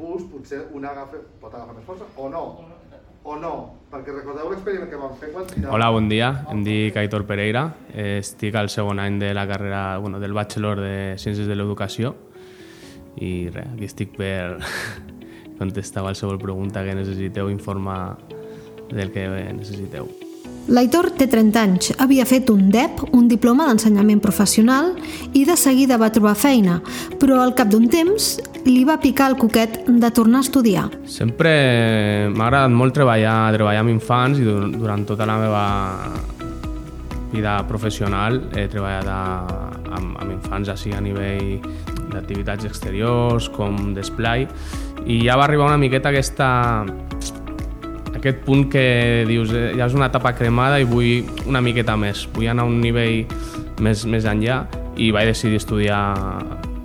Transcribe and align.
impuls 0.00 0.24
potser 0.32 0.64
una 0.72 0.94
agafa, 0.94 1.20
pot 1.40 1.52
agafar 1.54 1.76
més 1.76 1.84
força 1.84 2.06
o 2.16 2.28
no, 2.32 2.44
o 3.22 3.36
no, 3.36 3.52
perquè 3.92 4.14
recordeu 4.14 4.48
l'experiment 4.48 4.88
que 4.88 5.00
vam 5.00 5.12
fer 5.20 5.28
quan 5.34 5.44
tiràvem... 5.50 5.74
Hola, 5.76 5.90
bon 5.92 6.08
dia. 6.08 6.30
Em 6.48 6.62
dic 6.64 6.96
Aitor 6.96 7.26
Pereira. 7.28 7.66
Estic 7.92 8.56
al 8.56 8.72
segon 8.72 9.02
any 9.02 9.18
de 9.20 9.34
la 9.36 9.44
carrera, 9.50 9.98
bueno, 10.00 10.22
del 10.22 10.32
bachelor 10.32 10.80
de 10.80 10.94
Ciències 11.20 11.50
de 11.50 11.58
l'Educació 11.58 12.14
i 13.20 13.50
res, 13.52 13.68
aquí 13.74 13.90
estic 13.90 14.16
per 14.16 14.56
contestar 15.60 16.06
qualsevol 16.06 16.40
pregunta 16.40 16.86
que 16.86 16.96
necessiteu 16.96 17.52
informar 17.52 18.16
del 18.88 19.12
que 19.12 19.28
necessiteu. 19.52 20.08
L'Aitor 20.70 21.08
té 21.18 21.26
30 21.26 21.58
anys, 21.58 21.88
havia 21.98 22.22
fet 22.22 22.46
un 22.52 22.68
DEP, 22.70 23.00
un 23.18 23.24
diploma 23.26 23.64
d'ensenyament 23.66 24.20
professional, 24.22 24.92
i 25.34 25.42
de 25.48 25.56
seguida 25.58 25.96
va 25.98 26.12
trobar 26.14 26.36
feina, 26.38 26.76
però 27.18 27.40
al 27.42 27.56
cap 27.58 27.72
d'un 27.72 27.88
temps 27.90 28.36
li 28.68 28.84
va 28.86 29.00
picar 29.02 29.32
el 29.32 29.36
coquet 29.40 29.80
de 29.90 30.10
tornar 30.14 30.44
a 30.44 30.46
estudiar. 30.46 30.84
Sempre 31.10 31.50
m'ha 32.30 32.46
agradat 32.46 32.70
molt 32.70 32.94
treballar, 32.94 33.50
treballar 33.56 33.82
amb 33.82 33.90
infants 33.96 34.38
i 34.38 34.46
durant 34.46 35.02
tota 35.08 35.26
la 35.26 35.40
meva 35.42 35.64
vida 37.32 37.56
professional 37.66 38.38
he 38.54 38.68
treballat 38.70 39.10
a, 39.10 39.20
amb, 39.98 40.14
amb 40.22 40.30
infants 40.36 40.70
així 40.70 40.94
a 40.94 41.02
nivell 41.02 41.58
d'activitats 42.12 42.70
exteriors 42.70 43.50
com 43.58 43.90
d'esplai. 43.98 44.46
I 45.02 45.18
ja 45.26 45.34
va 45.34 45.50
arribar 45.50 45.66
una 45.66 45.82
miqueta 45.82 46.14
aquesta, 46.14 46.46
aquest 48.20 48.42
punt 48.44 48.68
que 48.70 49.24
dius 49.28 49.52
eh, 49.56 49.70
ja 49.78 49.88
és 49.88 49.96
una 49.96 50.10
etapa 50.12 50.34
cremada 50.36 50.78
i 50.80 50.86
vull 50.88 51.26
una 51.48 51.62
miqueta 51.64 51.96
més, 51.96 52.26
vull 52.34 52.50
anar 52.52 52.66
a 52.66 52.70
un 52.70 52.78
nivell 52.82 53.24
més, 53.80 54.04
més 54.04 54.28
enllà 54.28 54.62
i 55.00 55.10
vaig 55.14 55.32
decidir 55.32 55.60
estudiar 55.60 56.02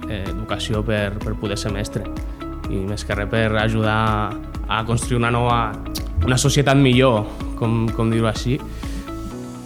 eh, 0.08 0.23
educació 0.31 0.81
per, 0.88 1.17
per 1.20 1.35
poder 1.41 1.59
ser 1.59 1.73
mestre. 1.75 2.08
I 2.71 2.81
més 2.88 3.03
que 3.05 3.17
res 3.17 3.30
per 3.30 3.49
ajudar 3.61 3.99
a 4.66 4.81
construir 4.88 5.20
una 5.20 5.30
nova 5.34 5.59
una 6.25 6.38
societat 6.41 6.80
millor, 6.80 7.25
com, 7.59 7.83
com 7.94 8.09
dir-ho 8.09 8.30
així. 8.31 8.56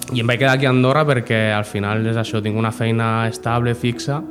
I 0.10 0.24
em 0.24 0.28
vaig 0.28 0.42
quedar 0.42 0.58
aquí 0.58 0.66
a 0.66 0.74
Andorra 0.74 1.06
perquè 1.08 1.52
al 1.54 1.68
final 1.70 2.02
és 2.10 2.18
això, 2.18 2.42
tinc 2.42 2.58
una 2.58 2.74
feina 2.76 3.30
estable, 3.30 3.76
fixa 3.78 4.24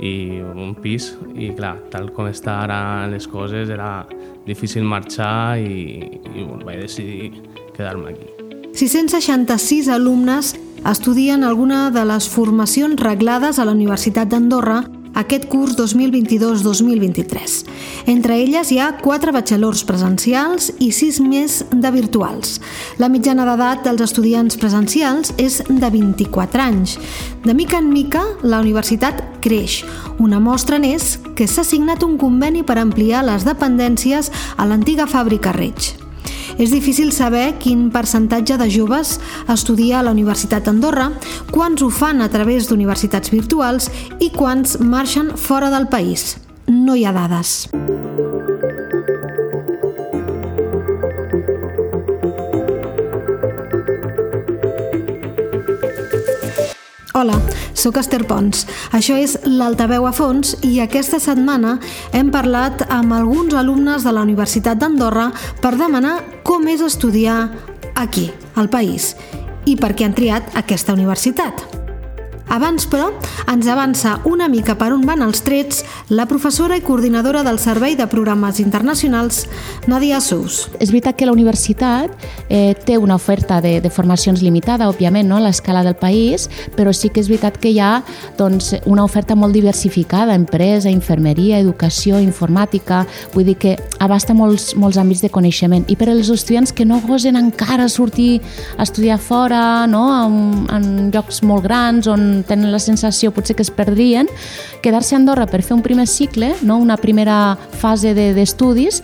i 0.00 0.40
un 0.42 0.74
pis 0.82 1.12
i 1.34 1.50
clar, 1.56 1.76
tal 1.92 2.10
com 2.12 2.28
està 2.28 2.60
ara 2.64 2.78
les 3.10 3.26
coses 3.28 3.70
era 3.72 4.06
difícil 4.46 4.84
marxar 4.84 5.58
i, 5.58 6.20
i 6.34 6.44
bueno, 6.44 6.64
vaig 6.64 6.82
decidir 6.84 7.32
quedar-me 7.76 8.12
aquí. 8.12 8.28
666 8.76 9.88
alumnes 9.88 10.54
estudien 10.84 11.44
alguna 11.44 11.90
de 11.90 12.04
les 12.04 12.28
formacions 12.28 13.00
reglades 13.00 13.58
a 13.58 13.64
la 13.64 13.72
Universitat 13.72 14.28
d'Andorra 14.28 14.82
aquest 15.16 15.48
curs 15.50 15.76
2022-2023. 15.78 17.56
Entre 18.12 18.38
elles 18.42 18.70
hi 18.70 18.78
ha 18.78 18.92
4 19.02 19.34
bachelors 19.34 19.82
presencials 19.88 20.70
i 20.78 20.92
6 20.92 21.20
més 21.26 21.58
de 21.72 21.90
virtuals. 21.94 22.60
La 23.02 23.10
mitjana 23.12 23.48
d'edat 23.48 23.84
dels 23.88 24.04
estudiants 24.06 24.60
presencials 24.60 25.34
és 25.42 25.62
de 25.66 25.90
24 25.90 26.62
anys. 26.62 26.98
De 27.46 27.54
mica 27.54 27.80
en 27.82 27.92
mica, 27.92 28.24
la 28.42 28.60
universitat 28.60 29.22
creix. 29.44 29.82
Una 30.22 30.40
mostra 30.40 30.78
n'és 30.78 31.16
que 31.36 31.48
s'ha 31.48 31.64
signat 31.64 32.04
un 32.06 32.16
conveni 32.20 32.64
per 32.66 32.78
ampliar 32.80 33.24
les 33.26 33.46
dependències 33.46 34.32
a 34.56 34.66
l'antiga 34.68 35.08
fàbrica 35.10 35.54
Reig. 35.56 36.05
És 36.58 36.72
difícil 36.72 37.12
saber 37.12 37.54
quin 37.62 37.90
percentatge 37.94 38.56
de 38.60 38.70
joves 38.70 39.16
estudia 39.52 40.00
a 40.00 40.06
la 40.06 40.14
Universitat 40.16 40.66
d'Andorra, 40.66 41.10
quants 41.50 41.82
ho 41.82 41.90
fan 41.90 42.22
a 42.22 42.30
través 42.32 42.70
d'universitats 42.70 43.32
virtuals 43.34 43.90
i 44.20 44.30
quants 44.34 44.78
marxen 44.80 45.34
fora 45.36 45.70
del 45.74 45.88
país. 45.92 46.36
No 46.66 46.96
hi 46.96 47.06
ha 47.06 47.14
dades. 47.14 47.66
Hola, 57.16 57.38
sóc 57.72 57.96
Esther 57.96 58.26
Pons. 58.28 58.66
Això 58.92 59.14
és 59.16 59.38
l'Altaveu 59.48 60.04
a 60.04 60.10
fons 60.12 60.50
i 60.68 60.74
aquesta 60.84 61.16
setmana 61.16 61.78
hem 62.12 62.28
parlat 62.34 62.84
amb 62.92 63.14
alguns 63.16 63.56
alumnes 63.56 64.04
de 64.04 64.12
la 64.12 64.24
Universitat 64.26 64.76
d'Andorra 64.82 65.30
per 65.64 65.72
demanar 65.80 66.18
com 66.44 66.68
és 66.68 66.84
estudiar 66.84 67.38
aquí, 67.96 68.28
al 68.60 68.68
país, 68.68 69.14
i 69.64 69.78
per 69.80 69.94
què 69.96 70.04
han 70.04 70.18
triat 70.20 70.60
aquesta 70.60 70.92
universitat. 70.92 71.75
Abans, 72.48 72.84
però, 72.86 73.08
ens 73.50 73.66
avança 73.66 74.20
una 74.24 74.46
mica 74.46 74.76
per 74.78 74.92
on 74.94 75.02
van 75.06 75.22
els 75.24 75.40
trets 75.42 75.80
la 76.14 76.28
professora 76.30 76.76
i 76.78 76.82
coordinadora 76.84 77.42
del 77.42 77.58
Servei 77.58 77.96
de 77.98 78.06
Programes 78.06 78.60
Internacionals, 78.62 79.48
Nadia 79.90 80.20
Sous. 80.22 80.68
És 80.78 80.92
veritat 80.94 81.18
que 81.18 81.26
la 81.26 81.34
universitat 81.34 82.12
eh, 82.48 82.76
té 82.86 82.98
una 83.02 83.16
oferta 83.18 83.58
de, 83.60 83.80
de 83.82 83.90
formacions 83.90 84.44
limitada, 84.46 84.86
òbviament, 84.86 85.26
no? 85.26 85.40
a 85.40 85.42
l'escala 85.42 85.82
del 85.82 85.96
país, 85.98 86.46
però 86.76 86.94
sí 86.94 87.10
que 87.10 87.20
és 87.24 87.30
veritat 87.32 87.58
que 87.58 87.72
hi 87.74 87.80
ha 87.82 88.04
doncs, 88.38 88.76
una 88.86 89.02
oferta 89.02 89.34
molt 89.34 89.56
diversificada, 89.56 90.38
empresa, 90.38 90.88
infermeria, 90.88 91.58
educació, 91.58 92.22
informàtica, 92.22 93.02
vull 93.34 93.50
dir 93.50 93.56
que 93.58 93.74
abasta 93.98 94.38
molts, 94.38 94.70
molts 94.78 95.00
àmbits 95.02 95.24
de 95.26 95.32
coneixement. 95.34 95.88
I 95.90 95.98
per 95.98 96.12
als 96.12 96.30
estudiants 96.30 96.70
que 96.70 96.86
no 96.86 97.02
gosen 97.02 97.36
encara 97.42 97.90
sortir 97.90 98.38
a 98.78 98.86
estudiar 98.86 99.18
fora, 99.18 99.86
no? 99.90 100.06
en, 100.22 100.66
en 100.70 100.88
llocs 101.10 101.42
molt 101.42 101.66
grans, 101.66 102.06
on 102.06 102.35
tenen 102.44 102.72
la 102.72 102.80
sensació 102.82 103.32
potser 103.32 103.56
que 103.56 103.64
es 103.64 103.70
perdrien, 103.70 104.28
quedar-se 104.82 105.14
a 105.14 105.20
Andorra 105.20 105.46
per 105.46 105.62
fer 105.62 105.76
un 105.76 105.84
primer 105.84 106.06
cicle, 106.06 106.54
no? 106.62 106.78
una 106.82 106.98
primera 107.00 107.56
fase 107.80 108.12
d'estudis, 108.14 109.02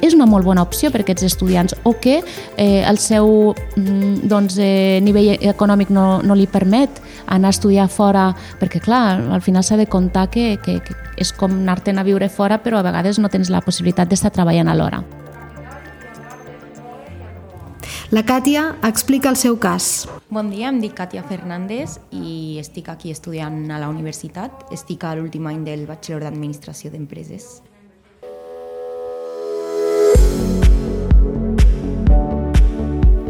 és 0.00 0.14
una 0.16 0.26
molt 0.26 0.46
bona 0.46 0.62
opció 0.64 0.90
per 0.90 1.02
a 1.02 1.04
aquests 1.04 1.26
estudiants 1.28 1.76
o 1.84 1.94
que 2.00 2.20
eh, 2.56 2.82
el 2.88 2.98
seu 2.98 3.52
mm, 3.76 4.26
doncs, 4.30 4.56
eh, 4.58 4.98
nivell 5.04 5.36
econòmic 5.52 5.92
no, 5.92 6.22
no 6.24 6.36
li 6.36 6.48
permet 6.50 7.02
anar 7.30 7.52
a 7.52 7.56
estudiar 7.56 7.88
fora, 7.92 8.30
perquè 8.60 8.80
clar, 8.82 9.20
al 9.30 9.44
final 9.44 9.64
s'ha 9.64 9.78
de 9.80 9.86
comptar 9.86 10.28
que, 10.32 10.56
que, 10.64 10.80
que 10.80 10.96
és 11.20 11.32
com 11.36 11.60
anar-te'n 11.60 12.00
a 12.00 12.06
viure 12.06 12.32
fora 12.32 12.62
però 12.64 12.80
a 12.80 12.86
vegades 12.86 13.20
no 13.20 13.28
tens 13.28 13.52
la 13.52 13.62
possibilitat 13.64 14.08
d'estar 14.08 14.32
treballant 14.34 14.72
alhora. 14.72 15.04
La 18.10 18.24
Càtia 18.26 18.72
explica 18.82 19.30
el 19.30 19.36
seu 19.38 19.54
cas. 19.62 20.08
Bon 20.34 20.48
dia, 20.50 20.66
em 20.72 20.80
dic 20.82 20.96
Càtia 20.98 21.22
Fernández 21.22 21.92
i 22.10 22.58
estic 22.58 22.88
aquí 22.90 23.12
estudiant 23.14 23.68
a 23.70 23.76
la 23.78 23.86
universitat. 23.86 24.64
Estic 24.74 25.04
a 25.06 25.12
l'últim 25.14 25.46
any 25.46 25.60
del 25.62 25.84
Bachelor 25.86 26.24
d'Administració 26.26 26.90
d'Empreses. 26.90 27.62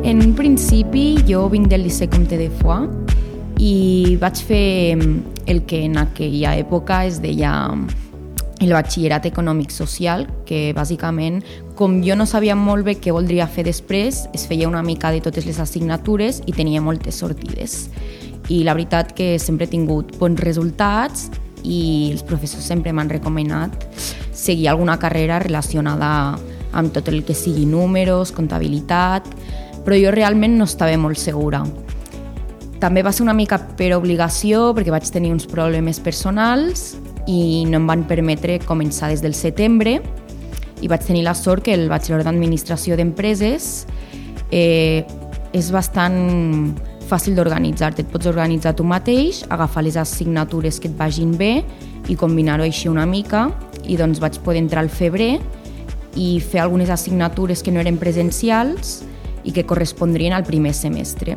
En 0.01 0.25
un 0.25 0.33
principi 0.33 1.05
jo 1.29 1.45
vinc 1.53 1.69
del 1.69 1.85
Liceu 1.85 2.09
Comte 2.09 2.41
de 2.41 2.49
Foix 2.63 2.89
i 3.61 4.17
vaig 4.17 4.41
fer 4.49 4.97
el 4.97 5.61
que 5.69 5.85
en 5.91 6.01
aquella 6.01 6.57
època 6.57 7.05
es 7.05 7.21
deia 7.21 7.53
el 8.61 8.75
batxillerat 8.77 9.25
econòmic 9.25 9.73
social, 9.73 10.27
que 10.45 10.75
bàsicament, 10.77 11.41
com 11.79 12.01
jo 12.05 12.15
no 12.17 12.27
sabia 12.29 12.55
molt 12.57 12.85
bé 12.85 12.99
què 13.01 13.13
voldria 13.13 13.49
fer 13.49 13.65
després, 13.65 14.27
es 14.37 14.45
feia 14.47 14.69
una 14.69 14.85
mica 14.85 15.11
de 15.15 15.23
totes 15.25 15.49
les 15.49 15.61
assignatures 15.63 16.43
i 16.47 16.53
tenia 16.53 16.83
moltes 16.85 17.23
sortides. 17.23 17.89
I 18.53 18.63
la 18.67 18.75
veritat 18.77 19.15
que 19.17 19.39
sempre 19.41 19.67
he 19.67 19.73
tingut 19.73 20.13
bons 20.21 20.41
resultats 20.45 21.31
i 21.65 22.11
els 22.13 22.25
professors 22.25 22.67
sempre 22.67 22.93
m'han 22.93 23.11
recomanat 23.13 23.77
seguir 24.37 24.69
alguna 24.69 24.99
carrera 25.01 25.39
relacionada 25.41 26.39
amb 26.73 26.93
tot 26.93 27.09
el 27.09 27.25
que 27.25 27.35
sigui 27.35 27.65
números, 27.67 28.33
comptabilitat, 28.33 29.27
però 29.85 29.97
jo 29.97 30.13
realment 30.13 30.59
no 30.59 30.69
estava 30.69 30.97
molt 31.01 31.19
segura. 31.19 31.65
També 32.81 33.03
va 33.05 33.13
ser 33.13 33.25
una 33.25 33.37
mica 33.37 33.59
per 33.77 33.95
obligació, 33.97 34.71
perquè 34.77 34.93
vaig 34.93 35.09
tenir 35.13 35.33
uns 35.33 35.49
problemes 35.49 36.01
personals 36.01 36.95
i 37.29 37.67
no 37.69 37.81
em 37.81 37.89
van 37.89 38.05
permetre 38.09 38.59
començar 38.65 39.11
des 39.11 39.23
del 39.25 39.35
setembre. 39.35 39.99
I 40.81 40.89
vaig 40.89 41.05
tenir 41.05 41.25
la 41.27 41.35
sort 41.37 41.65
que 41.67 41.75
el 41.77 41.89
Bachelor 41.91 42.25
d'Administració 42.25 42.97
d'Empreses 42.97 43.87
eh, 44.51 45.05
és 45.53 45.71
bastant 45.75 46.17
fàcil 47.11 47.37
d'organitzar-te. 47.37 48.05
Et 48.05 48.11
pots 48.11 48.31
organitzar 48.31 48.75
tu 48.79 48.87
mateix, 48.87 49.43
agafar 49.51 49.85
les 49.85 49.99
assignatures 50.01 50.81
que 50.81 50.89
et 50.89 50.97
vagin 50.97 51.35
bé 51.37 51.61
i 52.09 52.17
combinar-ho 52.17 52.65
així 52.65 52.89
una 52.89 53.07
mica. 53.07 53.49
I 53.85 53.99
doncs 54.01 54.21
vaig 54.23 54.39
poder 54.45 54.63
entrar 54.63 54.85
al 54.85 54.93
febrer 54.93 55.39
i 56.17 56.39
fer 56.41 56.63
algunes 56.63 56.91
assignatures 56.91 57.63
que 57.63 57.73
no 57.75 57.81
eren 57.83 57.99
presencials 58.01 59.01
i 59.45 59.53
que 59.57 59.65
correspondrien 59.65 60.35
al 60.37 60.45
primer 60.45 60.73
semestre 60.77 61.37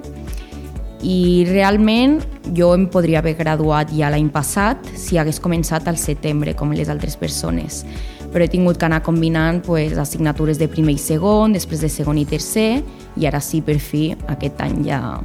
i 1.03 1.43
realment 1.49 2.21
jo 2.55 2.71
em 2.73 2.87
podria 2.91 3.19
haver 3.19 3.35
graduat 3.37 3.91
ja 3.93 4.09
l'any 4.11 4.29
passat 4.31 4.87
si 4.97 5.19
hagués 5.19 5.41
començat 5.43 5.87
al 5.87 5.99
setembre, 5.99 6.55
com 6.55 6.71
les 6.71 6.89
altres 6.89 7.17
persones. 7.19 7.83
Però 8.33 8.41
he 8.41 8.49
tingut 8.49 8.79
que 8.79 8.87
anar 8.87 9.03
combinant 9.05 9.61
pues, 9.61 9.97
assignatures 9.99 10.57
de 10.57 10.67
primer 10.71 10.95
i 10.95 11.01
segon, 11.01 11.53
després 11.53 11.83
de 11.83 11.91
segon 11.91 12.17
i 12.17 12.25
tercer, 12.25 12.81
i 13.19 13.27
ara 13.29 13.43
sí, 13.43 13.61
per 13.61 13.77
fi, 13.77 14.07
aquest 14.31 14.61
any 14.63 14.79
ja, 14.87 15.19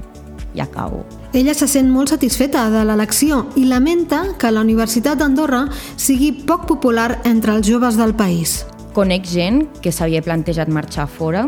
ja 0.55 0.67
acabo. 0.67 1.05
Ella 1.33 1.55
se 1.55 1.69
sent 1.71 1.89
molt 1.93 2.13
satisfeta 2.13 2.67
de 2.73 2.83
l'elecció 2.89 3.47
i 3.57 3.65
lamenta 3.69 4.25
que 4.41 4.51
la 4.53 4.65
Universitat 4.67 5.21
d'Andorra 5.21 5.67
sigui 5.97 6.33
poc 6.49 6.67
popular 6.69 7.21
entre 7.29 7.55
els 7.57 7.69
joves 7.69 7.97
del 7.97 8.17
país. 8.17 8.65
conec 8.99 9.29
gent 9.31 9.61
que 9.79 9.93
s'havia 9.93 10.25
plantejat 10.27 10.69
marxar 10.75 11.05
fora 11.07 11.45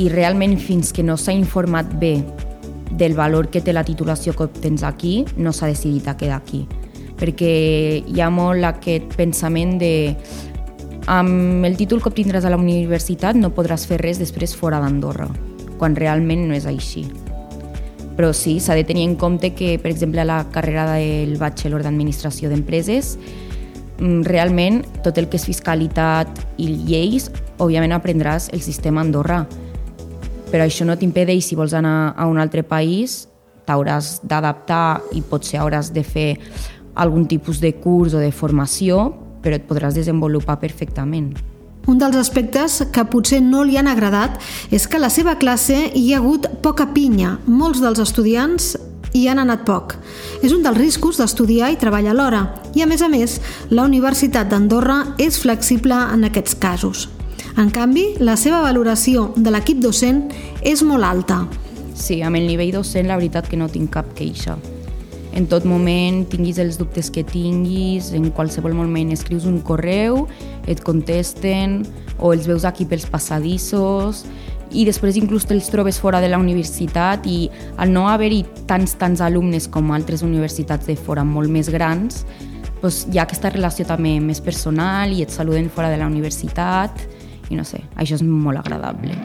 i 0.00 0.08
realment 0.08 0.56
fins 0.58 0.90
que 0.92 1.04
no 1.04 1.14
s'ha 1.16 1.30
informat 1.36 1.92
bé 2.00 2.24
del 2.90 3.14
valor 3.14 3.48
que 3.50 3.60
té 3.60 3.72
la 3.72 3.84
titulació 3.84 4.34
que 4.36 4.46
obtens 4.48 4.82
aquí, 4.82 5.24
no 5.36 5.52
s'ha 5.52 5.68
decidit 5.70 6.08
a 6.08 6.16
quedar 6.16 6.40
aquí. 6.40 6.66
Perquè 7.18 7.52
hi 8.06 8.20
ha 8.22 8.30
molt 8.30 8.64
aquest 8.64 9.16
pensament 9.18 9.78
de 9.80 9.92
amb 11.08 11.64
el 11.64 11.78
títol 11.80 12.02
que 12.02 12.10
obtindràs 12.10 12.44
a 12.44 12.52
la 12.52 12.60
universitat 12.60 13.36
no 13.36 13.54
podràs 13.56 13.86
fer 13.88 13.96
res 14.02 14.20
després 14.20 14.52
fora 14.54 14.78
d'Andorra, 14.82 15.30
quan 15.80 15.96
realment 15.96 16.44
no 16.50 16.56
és 16.56 16.68
així. 16.68 17.06
Però 18.18 18.32
sí, 18.34 18.58
s'ha 18.60 18.74
de 18.76 18.84
tenir 18.84 19.06
en 19.06 19.14
compte 19.16 19.54
que, 19.54 19.78
per 19.78 19.92
exemple, 19.92 20.20
a 20.20 20.26
la 20.28 20.42
carrera 20.52 20.84
del 20.92 21.36
Bachelor 21.38 21.84
d'Administració 21.86 22.50
d'Empreses, 22.50 23.16
mm, 23.98 24.22
realment 24.26 24.82
tot 25.02 25.16
el 25.18 25.28
que 25.28 25.38
és 25.38 25.46
fiscalitat 25.46 26.28
i 26.58 26.66
lleis, 26.90 27.30
òbviament 27.58 27.94
aprendràs 27.94 28.50
el 28.52 28.60
sistema 28.60 29.00
Andorra, 29.00 29.46
però 30.52 30.64
això 30.64 30.86
no 30.88 30.96
t'impedeix, 30.96 31.44
si 31.44 31.58
vols 31.58 31.74
anar 31.76 32.14
a 32.16 32.26
un 32.28 32.38
altre 32.40 32.62
país, 32.64 33.26
t'hauràs 33.68 34.20
d'adaptar 34.24 35.00
i 35.12 35.22
potser 35.22 35.60
hauràs 35.60 35.92
de 35.92 36.04
fer 36.04 36.30
algun 36.98 37.28
tipus 37.28 37.60
de 37.60 37.74
curs 37.78 38.16
o 38.16 38.22
de 38.22 38.32
formació, 38.32 39.12
però 39.42 39.58
et 39.58 39.68
podràs 39.68 39.94
desenvolupar 39.94 40.58
perfectament. 40.60 41.36
Un 41.88 41.96
dels 41.96 42.18
aspectes 42.20 42.82
que 42.92 43.04
potser 43.08 43.38
no 43.40 43.62
li 43.64 43.78
han 43.80 43.88
agradat 43.88 44.36
és 44.74 44.84
que 44.84 44.98
a 44.98 45.04
la 45.06 45.08
seva 45.08 45.38
classe 45.40 45.76
hi 45.96 46.10
ha 46.12 46.18
hagut 46.18 46.48
poca 46.64 46.90
pinya. 46.92 47.38
Molts 47.46 47.80
dels 47.80 48.02
estudiants 48.02 48.74
hi 49.16 49.24
han 49.28 49.40
anat 49.40 49.64
poc. 49.64 49.94
És 50.44 50.52
un 50.52 50.64
dels 50.66 50.76
riscos 50.76 51.16
d'estudiar 51.16 51.72
i 51.72 51.80
treballar 51.80 52.12
alhora. 52.12 52.42
I 52.76 52.84
a 52.84 52.90
més 52.90 53.00
a 53.00 53.08
més, 53.08 53.38
la 53.70 53.88
Universitat 53.88 54.50
d'Andorra 54.50 55.14
és 55.16 55.40
flexible 55.40 55.96
en 55.96 56.28
aquests 56.28 56.58
casos. 56.60 57.08
En 57.58 57.72
canvi, 57.74 58.12
la 58.22 58.36
seva 58.38 58.60
valoració 58.62 59.32
de 59.34 59.50
l'equip 59.50 59.80
docent 59.82 60.20
és 60.62 60.78
molt 60.86 61.02
alta. 61.02 61.40
Sí, 61.98 62.20
amb 62.22 62.38
el 62.38 62.44
nivell 62.46 62.70
docent 62.76 63.08
la 63.10 63.16
veritat 63.18 63.48
que 63.50 63.58
no 63.58 63.66
tinc 63.66 63.90
cap 63.96 64.12
queixa. 64.14 64.54
En 65.34 65.48
tot 65.50 65.66
moment, 65.66 66.20
tinguis 66.30 66.60
els 66.62 66.78
dubtes 66.78 67.10
que 67.10 67.24
tinguis, 67.26 68.12
en 68.14 68.30
qualsevol 68.30 68.78
moment 68.78 69.10
escrius 69.10 69.48
un 69.50 69.58
correu, 69.66 70.28
et 70.70 70.84
contesten, 70.86 71.80
o 72.22 72.30
els 72.30 72.46
veus 72.46 72.62
aquí 72.62 72.86
pels 72.86 73.08
passadissos, 73.10 74.22
i 74.70 74.86
després 74.86 75.18
inclús 75.18 75.50
te'ls 75.50 75.72
trobes 75.74 75.98
fora 75.98 76.22
de 76.22 76.30
la 76.30 76.38
universitat 76.38 77.26
i 77.26 77.50
al 77.74 77.90
no 77.90 78.06
haver-hi 78.06 78.44
tants, 78.70 78.94
tants 79.02 79.18
alumnes 79.24 79.66
com 79.66 79.90
altres 79.90 80.22
universitats 80.22 80.86
de 80.86 80.94
fora 80.94 81.26
molt 81.26 81.50
més 81.50 81.74
grans, 81.74 82.22
doncs 82.78 83.08
hi 83.10 83.18
ha 83.18 83.26
aquesta 83.26 83.50
relació 83.50 83.82
també 83.88 84.20
més 84.22 84.38
personal 84.38 85.10
i 85.10 85.24
et 85.26 85.34
saluden 85.34 85.72
fora 85.74 85.90
de 85.90 85.98
la 85.98 86.06
universitat 86.06 87.08
i 87.48 87.56
no 87.56 87.64
sé, 87.64 87.82
això 87.96 88.18
és 88.18 88.24
molt 88.24 88.60
agradable. 88.60 89.16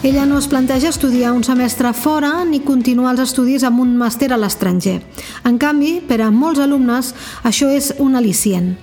Ella 0.00 0.24
no 0.26 0.38
es 0.38 0.46
planteja 0.46 0.88
estudiar 0.88 1.32
un 1.32 1.42
semestre 1.42 1.90
fora 1.92 2.44
ni 2.46 2.60
continuar 2.62 3.10
els 3.16 3.24
estudis 3.24 3.64
amb 3.66 3.82
un 3.82 3.96
màster 3.98 4.30
a 4.30 4.38
l'estranger. 4.38 5.00
En 5.44 5.58
canvi, 5.58 5.96
per 6.06 6.20
a 6.22 6.30
molts 6.30 6.62
alumnes, 6.62 7.10
això 7.42 7.66
és 7.74 7.90
un 7.98 8.14
al·licient. 8.14 8.76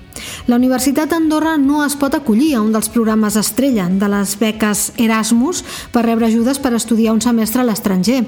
La 0.46 0.60
Universitat 0.60 1.10
d'Andorra 1.10 1.56
no 1.58 1.86
es 1.86 1.96
pot 1.96 2.14
acollir 2.14 2.52
a 2.56 2.62
un 2.62 2.74
dels 2.76 2.92
programes 2.92 3.40
estrella 3.40 3.88
de 3.90 4.10
les 4.12 4.36
beques 4.38 4.92
Erasmus 5.02 5.64
per 5.96 6.04
rebre 6.06 6.28
ajudes 6.28 6.60
per 6.60 6.76
estudiar 6.76 7.16
un 7.16 7.24
semestre 7.24 7.64
a 7.64 7.70
l'estranger, 7.72 8.26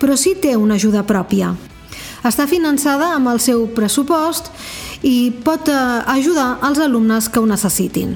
però 0.00 0.16
sí 0.16 0.34
té 0.40 0.56
una 0.56 0.80
ajuda 0.80 1.04
pròpia. 1.04 1.52
Està 2.22 2.46
finançada 2.46 3.12
amb 3.16 3.32
el 3.32 3.40
seu 3.42 3.64
pressupost 3.74 4.52
i 5.02 5.32
pot 5.42 5.66
eh, 5.68 5.78
ajudar 6.14 6.60
els 6.68 6.78
alumnes 6.78 7.26
que 7.28 7.42
ho 7.42 7.48
necessitin. 7.50 8.14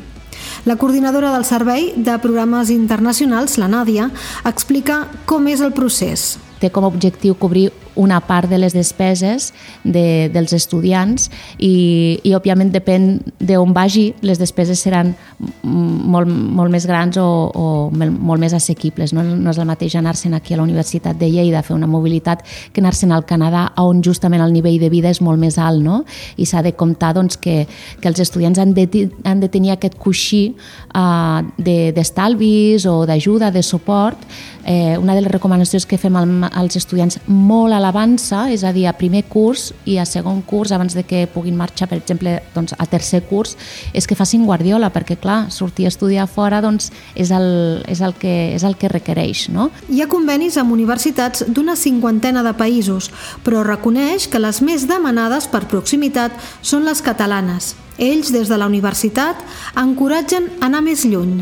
La 0.66 0.76
coordinadora 0.78 1.32
del 1.34 1.44
Servei 1.46 1.92
de 1.96 2.14
Programes 2.22 2.70
Internacionals, 2.70 3.56
la 3.58 3.68
Nàdia, 3.70 4.10
explica 4.46 5.04
com 5.26 5.46
és 5.50 5.62
el 5.62 5.74
procés. 5.74 6.36
Té 6.62 6.70
com 6.70 6.86
a 6.86 6.90
objectiu 6.90 7.34
cobrir 7.38 7.68
una 7.96 8.20
part 8.20 8.50
de 8.50 8.58
les 8.58 8.74
despeses 8.76 9.52
de, 9.84 10.28
dels 10.32 10.52
estudiants 10.56 11.30
i, 11.58 12.20
i 12.22 12.34
òbviament 12.36 12.70
depèn 12.74 13.08
d'on 13.40 13.74
vagi, 13.76 14.10
les 14.22 14.40
despeses 14.40 14.80
seran 14.80 15.14
molt, 15.62 16.28
molt 16.28 16.72
més 16.72 16.86
grans 16.88 17.18
o, 17.20 17.26
o 17.50 17.66
molt 17.90 18.40
més 18.40 18.54
assequibles. 18.56 19.14
No, 19.16 19.24
no 19.24 19.52
és 19.52 19.60
el 19.60 19.68
mateix 19.68 19.96
anar-se'n 19.98 20.36
aquí 20.36 20.54
a 20.54 20.60
la 20.60 20.66
Universitat 20.66 21.18
de 21.18 21.30
Lleida 21.30 21.60
a 21.60 21.66
fer 21.66 21.76
una 21.76 21.88
mobilitat 21.90 22.44
que 22.72 22.82
anar-se'n 22.84 23.14
al 23.14 23.26
Canadà 23.28 23.68
on 23.82 24.02
justament 24.04 24.42
el 24.44 24.54
nivell 24.54 24.78
de 24.82 24.90
vida 24.92 25.10
és 25.12 25.22
molt 25.24 25.40
més 25.40 25.58
alt 25.58 25.82
no? 25.82 26.02
i 26.36 26.46
s'ha 26.46 26.62
de 26.64 26.74
comptar 26.76 27.14
doncs, 27.16 27.38
que, 27.40 27.64
que 28.00 28.10
els 28.10 28.20
estudiants 28.22 28.58
han 28.62 28.74
de, 28.76 28.86
han 29.24 29.40
de 29.40 29.50
tenir 29.52 29.74
aquest 29.74 29.96
coixí 30.00 30.42
uh, 30.52 31.42
d'estalvis 31.56 32.84
de, 32.84 32.90
o 32.90 33.06
d'ajuda, 33.08 33.50
de 33.50 33.62
suport. 33.62 34.18
Eh, 34.66 34.98
una 34.98 35.14
de 35.14 35.22
les 35.22 35.30
recomanacions 35.30 35.86
que 35.86 35.98
fem 35.98 36.16
als 36.16 36.76
estudiants 36.76 37.20
molt 37.26 37.74
a 37.74 37.80
l'avança, 37.86 38.46
és 38.50 38.64
a 38.66 38.72
dir, 38.74 38.86
a 38.90 38.94
primer 38.98 39.24
curs 39.30 39.70
i 39.86 39.96
a 40.02 40.06
segon 40.08 40.42
curs, 40.42 40.72
abans 40.74 40.94
de 40.96 41.04
que 41.06 41.24
puguin 41.30 41.56
marxar, 41.56 41.88
per 41.88 42.00
exemple, 42.00 42.40
doncs, 42.54 42.74
a 42.76 42.86
tercer 42.90 43.22
curs, 43.30 43.54
és 43.96 44.06
que 44.06 44.18
facin 44.18 44.44
guardiola, 44.46 44.90
perquè, 44.94 45.16
clar, 45.20 45.46
sortir 45.54 45.86
a 45.86 45.92
estudiar 45.92 46.26
fora 46.30 46.60
doncs, 46.64 46.90
és, 47.14 47.30
el, 47.34 47.48
és, 47.88 48.02
el 48.02 48.16
que, 48.18 48.34
és 48.56 48.66
el 48.66 48.76
que 48.76 48.90
requereix. 48.92 49.46
No? 49.54 49.70
Hi 49.88 50.02
ha 50.02 50.10
convenis 50.10 50.58
amb 50.60 50.74
universitats 50.74 51.46
d'una 51.46 51.76
cinquantena 51.78 52.42
de 52.46 52.54
països, 52.58 53.10
però 53.46 53.62
reconeix 53.66 54.28
que 54.30 54.42
les 54.42 54.60
més 54.64 54.86
demanades 54.90 55.48
per 55.50 55.66
proximitat 55.70 56.34
són 56.62 56.86
les 56.88 57.02
catalanes. 57.04 57.74
Ells, 58.02 58.32
des 58.34 58.50
de 58.50 58.58
la 58.60 58.68
universitat, 58.68 59.40
encoratgen 59.78 60.50
anar 60.64 60.82
més 60.84 61.06
lluny. 61.08 61.40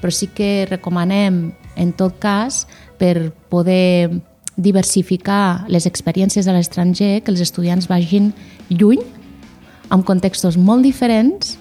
Però 0.00 0.10
sí 0.14 0.30
que 0.32 0.66
recomanem, 0.70 1.50
en 1.76 1.92
tot 1.94 2.16
cas, 2.22 2.64
per 2.98 3.30
poder 3.52 4.10
diversificar 4.60 5.64
les 5.72 5.88
experiències 5.88 6.46
a 6.46 6.54
l'estranger, 6.54 7.22
que 7.24 7.32
els 7.32 7.40
estudiants 7.40 7.88
vagin 7.90 8.30
lluny, 8.68 9.02
amb 9.90 10.06
contextos 10.06 10.58
molt 10.60 10.86
diferents 10.86 11.56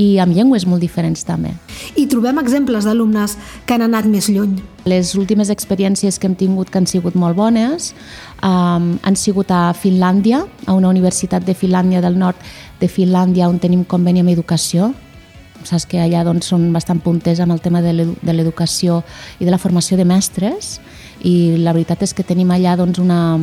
i 0.00 0.16
amb 0.22 0.32
llengües 0.32 0.64
molt 0.68 0.80
diferents 0.80 1.24
també. 1.28 1.52
I 2.00 2.06
trobem 2.08 2.38
exemples 2.40 2.86
d'alumnes 2.88 3.36
que 3.66 3.76
han 3.76 3.84
anat 3.84 4.08
més 4.08 4.30
lluny. 4.32 4.56
Les 4.88 5.12
últimes 5.18 5.50
experiències 5.52 6.16
que 6.18 6.28
hem 6.28 6.36
tingut 6.40 6.70
que 6.70 6.80
han 6.80 6.88
sigut 6.88 7.16
molt 7.20 7.36
bones 7.36 7.90
um, 8.40 8.94
han 9.04 9.16
sigut 9.16 9.52
a 9.52 9.74
Finlàndia, 9.76 10.46
a 10.66 10.76
una 10.76 10.88
universitat 10.88 11.44
de 11.44 11.56
Finlàndia 11.56 12.00
del 12.00 12.16
nord 12.18 12.40
de 12.80 12.88
Finlàndia 12.88 13.50
on 13.50 13.60
tenim 13.60 13.84
conveni 13.84 14.24
amb 14.24 14.32
educació, 14.32 14.94
saps 15.68 15.84
que 15.84 16.00
allà 16.00 16.24
doncs, 16.24 16.48
són 16.48 16.70
bastant 16.72 17.02
punters 17.04 17.42
amb 17.44 17.52
el 17.52 17.60
tema 17.60 17.82
de 17.84 17.92
l'educació 18.32 19.02
i 19.38 19.44
de 19.44 19.52
la 19.52 19.60
formació 19.60 19.98
de 20.00 20.08
mestres 20.08 20.78
i 21.26 21.56
la 21.60 21.74
veritat 21.76 22.02
és 22.06 22.14
que 22.16 22.24
tenim 22.26 22.50
allà 22.52 22.76
doncs, 22.78 23.00
una, 23.02 23.36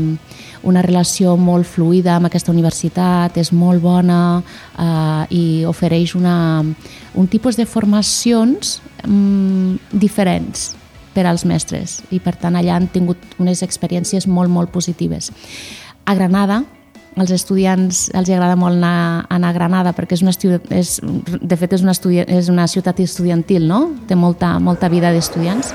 una 0.68 0.84
relació 0.86 1.36
molt 1.38 1.68
fluida 1.70 2.16
amb 2.16 2.30
aquesta 2.30 2.54
universitat, 2.54 3.38
és 3.38 3.52
molt 3.54 3.84
bona 3.84 4.22
eh, 4.40 5.24
i 5.36 5.44
ofereix 5.70 6.16
una, 6.18 6.64
un 7.16 7.28
tipus 7.28 7.60
de 7.60 7.68
formacions 7.70 8.80
mm, 9.04 9.94
diferents 9.94 10.72
per 11.18 11.26
als 11.26 11.46
mestres 11.50 12.02
i 12.14 12.22
per 12.22 12.36
tant 12.38 12.58
allà 12.58 12.78
han 12.78 12.90
tingut 12.94 13.38
unes 13.42 13.64
experiències 13.66 14.28
molt, 14.30 14.54
molt 14.54 14.74
positives. 14.74 15.32
A 16.06 16.16
Granada, 16.16 16.62
als 17.18 17.34
estudiants 17.34 18.08
els 18.14 18.30
agrada 18.30 18.56
molt 18.56 18.78
anar, 18.78 19.26
anar 19.34 19.50
a 19.50 19.58
Granada 19.58 19.94
perquè 19.98 20.18
és 20.18 20.24
una 20.24 20.34
és, 20.78 20.98
de 21.02 21.58
fet 21.58 21.74
és 21.74 21.86
una, 21.86 21.98
és 22.28 22.50
una 22.54 22.68
ciutat 22.70 23.02
estudiantil, 23.02 23.68
no? 23.68 23.88
té 24.08 24.16
molta, 24.16 24.58
molta 24.60 24.90
vida 24.94 25.12
d'estudiants. 25.12 25.74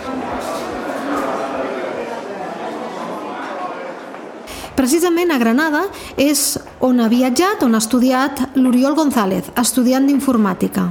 Precisament 4.82 5.30
a 5.30 5.36
Granada 5.38 5.84
és 6.18 6.56
on 6.82 6.98
ha 6.98 7.04
viatjat, 7.06 7.60
on 7.62 7.76
ha 7.76 7.78
estudiat 7.78 8.40
l'Oriol 8.58 8.96
González, 8.98 9.52
estudiant 9.54 10.08
d'informàtica. 10.08 10.88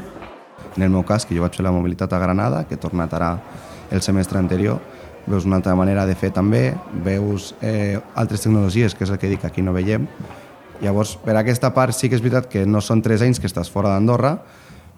En 0.77 0.86
el 0.86 0.93
meu 0.93 1.03
cas, 1.03 1.25
que 1.27 1.36
jo 1.36 1.43
vaig 1.43 1.57
fer 1.60 1.65
la 1.65 1.74
mobilitat 1.75 2.13
a 2.15 2.21
Granada, 2.21 2.62
que 2.69 2.77
he 2.77 2.79
tornat 2.79 3.12
ara 3.17 3.33
el 3.91 4.00
semestre 4.00 4.39
anterior, 4.39 4.79
veus 5.25 5.43
una 5.43 5.60
altra 5.60 5.75
manera 5.75 6.05
de 6.07 6.15
fer 6.15 6.29
també, 6.31 6.69
veus 7.03 7.50
eh, 7.60 8.00
altres 8.15 8.48
tecnologies, 8.48 8.95
que 8.95 9.03
és 9.03 9.12
el 9.12 9.19
que 9.19 9.33
dic, 9.33 9.43
aquí 9.43 9.60
no 9.60 9.75
veiem. 9.75 10.07
Llavors, 10.79 11.17
per 11.19 11.36
aquesta 11.36 11.74
part 11.75 11.91
sí 11.91 12.07
que 12.07 12.15
és 12.15 12.24
veritat 12.24 12.48
que 12.48 12.63
no 12.63 12.79
són 12.79 13.03
tres 13.03 13.27
anys 13.27 13.43
que 13.43 13.51
estàs 13.51 13.67
fora 13.75 13.91
d'Andorra, 13.91 14.38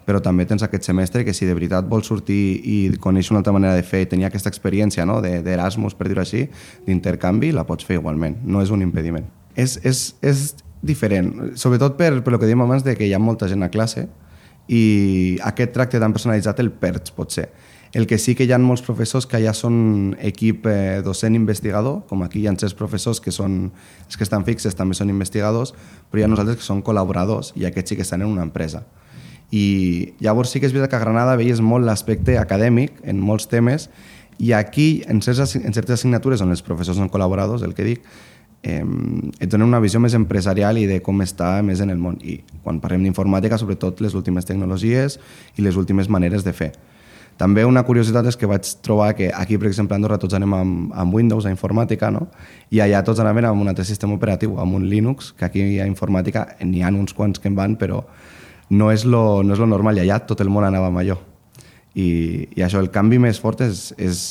però 0.04 0.20
també 0.22 0.46
tens 0.46 0.62
aquest 0.62 0.86
semestre 0.86 1.24
que 1.24 1.34
si 1.34 1.46
de 1.48 1.54
veritat 1.56 1.88
vols 1.88 2.08
sortir 2.10 2.60
i 2.64 2.76
conèixer 3.00 3.34
una 3.34 3.42
altra 3.42 3.54
manera 3.56 3.74
de 3.76 3.84
fer 3.86 4.04
i 4.04 4.10
tenir 4.10 4.28
aquesta 4.28 4.52
experiència 4.52 5.06
no? 5.08 5.20
d'Erasmus, 5.22 5.96
per 5.96 6.08
dir-ho 6.10 6.22
així, 6.24 6.46
d'intercanvi, 6.86 7.52
la 7.56 7.66
pots 7.68 7.86
fer 7.88 7.98
igualment, 8.00 8.38
no 8.44 8.62
és 8.62 8.72
un 8.74 8.84
impediment. 8.84 9.26
És, 9.56 9.78
és, 9.86 10.06
és 10.22 10.46
diferent, 10.84 11.56
sobretot 11.60 11.96
per, 11.96 12.18
per 12.24 12.34
el 12.34 12.40
que 12.40 12.48
dèiem 12.48 12.64
abans 12.64 12.84
de 12.84 12.96
que 12.98 13.08
hi 13.08 13.14
ha 13.16 13.22
molta 13.22 13.48
gent 13.48 13.64
a 13.64 13.70
classe 13.72 14.08
i 14.68 15.38
aquest 15.44 15.74
tracte 15.76 16.00
tan 16.00 16.12
personalitzat 16.12 16.60
el 16.60 16.72
perds, 16.72 17.12
potser. 17.14 17.48
El 17.94 18.08
que 18.10 18.18
sí 18.18 18.34
que 18.34 18.42
hi 18.42 18.50
ha 18.50 18.58
molts 18.58 18.82
professors 18.82 19.26
que 19.30 19.38
ja 19.38 19.52
són 19.54 20.16
equip 20.18 20.64
eh, 20.66 21.00
docent 21.06 21.36
investigador, 21.38 22.00
com 22.10 22.24
aquí 22.26 22.42
hi 22.42 22.48
ha 22.50 22.54
certs 22.58 22.74
professors 22.74 23.20
que 23.22 23.30
són 23.30 23.68
els 24.08 24.18
que 24.18 24.26
estan 24.26 24.42
fixes 24.44 24.74
també 24.74 24.98
són 24.98 25.12
investigadors, 25.14 25.70
però 26.10 26.20
hi 26.20 26.26
ha 26.26 26.30
nosaltres 26.32 26.58
que 26.58 26.66
són 26.66 26.82
col·laboradors 26.82 27.52
i 27.54 27.68
aquests 27.68 27.94
sí 27.94 28.00
que 28.00 28.02
estan 28.02 28.26
en 28.26 28.32
una 28.34 28.42
empresa. 28.42 28.82
I 29.52 30.14
llavors 30.24 30.54
sí 30.54 30.60
que 30.60 30.66
és 30.66 30.74
veritat 30.74 30.94
que 30.94 30.98
a 30.98 31.04
Granada 31.04 31.36
veies 31.36 31.60
molt 31.60 31.84
l'aspecte 31.86 32.38
acadèmic 32.40 33.02
en 33.04 33.20
molts 33.20 33.46
temes 33.50 33.88
i 34.38 34.52
aquí, 34.52 35.04
en 35.06 35.20
certes, 35.22 35.54
en 35.56 35.74
certes 35.74 36.00
assignatures 36.00 36.42
on 36.42 36.50
els 36.50 36.64
professors 36.64 36.98
són 36.98 37.10
col·laboradors, 37.10 37.62
el 37.62 37.74
que 37.74 37.86
dic, 37.86 38.08
eh, 38.64 38.82
et 39.38 39.50
donen 39.50 39.68
una 39.68 39.82
visió 39.84 40.00
més 40.02 40.16
empresarial 40.18 40.80
i 40.80 40.88
de 40.90 40.98
com 41.04 41.22
està 41.22 41.60
més 41.62 41.84
en 41.84 41.92
el 41.94 42.00
món. 42.02 42.18
I 42.24 42.40
quan 42.64 42.80
parlem 42.82 43.04
d'informàtica, 43.06 43.60
sobretot 43.60 44.02
les 44.02 44.16
últimes 44.18 44.48
tecnologies 44.48 45.20
i 45.56 45.62
les 45.62 45.76
últimes 45.76 46.10
maneres 46.10 46.44
de 46.44 46.52
fer. 46.52 46.72
També 47.38 47.64
una 47.66 47.82
curiositat 47.82 48.28
és 48.30 48.36
que 48.38 48.46
vaig 48.46 48.68
trobar 48.86 49.08
que 49.18 49.32
aquí, 49.34 49.56
per 49.58 49.66
exemple, 49.66 49.96
a 49.96 49.98
Andorra 49.98 50.20
tots 50.22 50.36
anem 50.38 50.52
amb, 50.54 50.92
amb 50.94 51.14
Windows, 51.14 51.46
a 51.46 51.50
informàtica, 51.50 52.10
no? 52.14 52.28
i 52.70 52.78
allà 52.82 53.02
tots 53.06 53.22
anaven 53.22 53.48
amb 53.48 53.62
un 53.62 53.72
altre 53.72 53.84
sistema 53.84 54.14
operatiu, 54.14 54.54
amb 54.62 54.78
un 54.78 54.86
Linux, 54.90 55.32
que 55.38 55.48
aquí 55.48 55.64
a 55.82 55.88
informàtica 55.90 56.46
n'hi 56.62 56.84
ha 56.84 56.92
uns 56.94 57.14
quants 57.14 57.42
que 57.42 57.50
en 57.50 57.58
van, 57.58 57.74
però 57.76 58.04
no 58.70 58.90
és 58.92 59.04
lo, 59.04 59.42
no 59.42 59.54
és 59.54 59.60
lo 59.60 59.68
normal, 59.68 59.98
i 59.98 60.04
allà 60.04 60.20
tot 60.26 60.40
el 60.40 60.52
món 60.52 60.64
anava 60.64 60.90
amb 60.92 61.02
allò. 61.02 61.18
I, 61.94 62.06
i 62.56 62.64
això, 62.64 62.80
el 62.82 62.90
canvi 62.94 63.20
més 63.22 63.38
fort 63.40 63.62
és, 63.62 63.90
és 63.98 64.22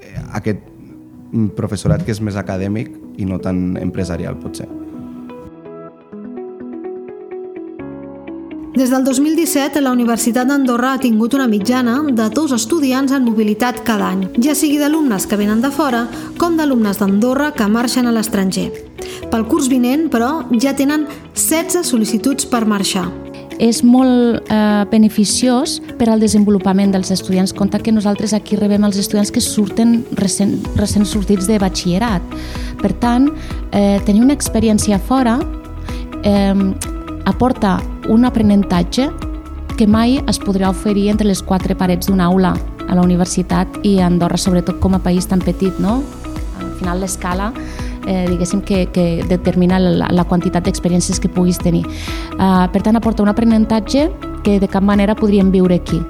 eh, 0.00 0.18
aquest 0.38 0.66
professorat 1.56 2.04
que 2.04 2.14
és 2.14 2.20
més 2.24 2.38
acadèmic 2.40 2.92
i 3.18 3.26
no 3.28 3.40
tan 3.42 3.76
empresarial, 3.80 4.38
potser. 4.40 4.68
Des 8.78 8.92
del 8.92 9.02
2017, 9.02 9.80
la 9.82 9.90
Universitat 9.90 10.46
d'Andorra 10.46 10.92
ha 10.94 11.00
tingut 11.02 11.34
una 11.34 11.48
mitjana 11.50 11.96
de 12.14 12.28
dos 12.30 12.52
estudiants 12.54 13.10
en 13.10 13.24
mobilitat 13.26 13.80
cada 13.82 14.12
any, 14.12 14.28
ja 14.38 14.54
sigui 14.54 14.78
d'alumnes 14.78 15.26
que 15.26 15.40
venen 15.40 15.64
de 15.64 15.72
fora 15.74 16.04
com 16.38 16.54
d'alumnes 16.54 17.00
d'Andorra 17.00 17.50
que 17.56 17.66
marxen 17.66 18.06
a 18.06 18.14
l'estranger. 18.14 18.68
Pel 19.32 19.48
curs 19.50 19.66
vinent, 19.72 20.06
però, 20.12 20.44
ja 20.62 20.76
tenen 20.78 21.08
16 21.34 21.90
sol·licituds 21.90 22.46
per 22.46 22.68
marxar 22.70 23.08
és 23.58 23.82
molt 23.84 24.48
eh, 24.50 24.84
beneficiós 24.90 25.78
per 25.98 26.08
al 26.08 26.22
desenvolupament 26.22 26.92
dels 26.94 27.10
estudiants. 27.14 27.52
Compte 27.52 27.80
que 27.82 27.92
nosaltres 27.92 28.34
aquí 28.34 28.56
rebem 28.56 28.84
els 28.86 28.98
estudiants 28.98 29.32
que 29.34 29.42
surten 29.42 30.02
recent, 30.18 30.56
recent 30.78 31.06
sortits 31.06 31.50
de 31.50 31.58
batxillerat. 31.60 32.22
Per 32.78 32.92
tant, 33.02 33.28
eh, 33.72 33.98
tenir 34.06 34.22
una 34.22 34.36
experiència 34.38 34.98
fora 34.98 35.38
eh, 36.22 36.54
aporta 37.26 37.78
un 38.08 38.24
aprenentatge 38.24 39.10
que 39.78 39.86
mai 39.86 40.18
es 40.26 40.40
podrà 40.42 40.70
oferir 40.70 41.08
entre 41.12 41.28
les 41.28 41.42
quatre 41.42 41.76
parets 41.78 42.08
d'una 42.08 42.26
aula 42.26 42.54
a 42.88 42.96
la 42.96 43.02
universitat 43.04 43.78
i 43.86 43.98
a 44.00 44.08
Andorra, 44.08 44.38
sobretot 44.40 44.80
com 44.80 44.96
a 44.96 45.02
país 45.02 45.28
tan 45.28 45.42
petit, 45.44 45.76
no? 45.78 46.00
Al 46.58 46.72
final 46.80 47.04
l'escala 47.04 47.52
eh, 48.06 48.26
diguéssim, 48.28 48.62
que, 48.62 48.86
que 48.92 49.24
determina 49.28 49.78
la, 49.78 50.10
la 50.10 50.24
quantitat 50.28 50.64
d'experiències 50.64 51.20
que 51.20 51.28
puguis 51.28 51.58
tenir. 51.58 51.84
Uh, 52.38 52.66
per 52.72 52.82
tant, 52.82 52.96
aporta 52.96 53.22
un 53.22 53.32
aprenentatge 53.32 54.08
que 54.44 54.58
de 54.60 54.68
cap 54.68 54.84
manera 54.84 55.16
podríem 55.18 55.50
viure 55.52 55.80
aquí 55.80 56.00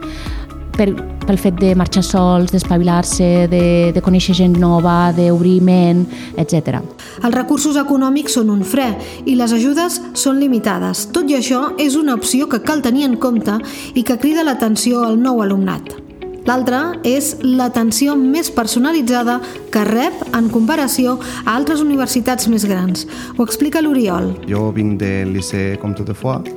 per, 0.78 0.88
pel 1.26 1.38
fet 1.40 1.58
de 1.60 1.74
marxar 1.78 2.04
sols, 2.06 2.52
d'espavilar-se, 2.54 3.28
de, 3.50 3.62
de 3.94 4.02
conèixer 4.04 4.36
gent 4.38 4.56
nova, 4.62 5.10
d'obrir 5.16 5.58
ment, 5.64 6.04
etc. 6.38 6.78
Els 7.18 7.34
recursos 7.34 7.78
econòmics 7.80 8.38
són 8.38 8.52
un 8.54 8.64
fre 8.66 8.88
i 9.26 9.36
les 9.38 9.54
ajudes 9.56 10.00
són 10.18 10.38
limitades. 10.42 11.08
Tot 11.14 11.30
i 11.30 11.38
això, 11.38 11.72
és 11.82 11.98
una 11.98 12.16
opció 12.18 12.48
que 12.48 12.62
cal 12.64 12.84
tenir 12.84 13.08
en 13.08 13.18
compte 13.20 13.58
i 13.94 14.06
que 14.06 14.20
crida 14.22 14.46
l'atenció 14.46 15.04
al 15.04 15.18
nou 15.20 15.42
alumnat. 15.44 16.07
L'altra 16.48 16.94
és 17.04 17.34
l'atenció 17.44 18.14
més 18.16 18.48
personalitzada 18.48 19.34
que 19.68 19.82
rep 19.84 20.22
en 20.32 20.46
comparació 20.48 21.18
a 21.44 21.52
altres 21.52 21.82
universitats 21.84 22.46
més 22.48 22.64
grans. 22.64 23.04
Ho 23.36 23.44
explica 23.44 23.82
l'Oriol. 23.84 24.30
Jo 24.48 24.70
vinc 24.72 24.96
del 25.02 25.34
Liceu 25.34 25.76
Comte 25.82 26.06
de 26.08 26.14
Foix 26.16 26.48